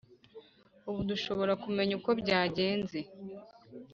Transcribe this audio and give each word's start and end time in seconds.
ubu 0.89 1.01
dushobora 1.09 1.53
kumenya 1.63 1.93
uko 1.99 2.11
byagenze! 2.21 2.99